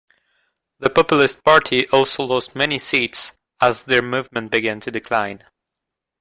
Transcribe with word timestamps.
The 0.79 0.89
Populist 0.89 1.43
Party 1.45 1.87
also 1.89 2.23
lost 2.23 2.55
many 2.55 2.79
seats, 2.79 3.33
as 3.61 3.83
their 3.83 4.01
movement 4.01 4.49
began 4.51 4.79
to 4.79 4.89
decline. 4.89 5.43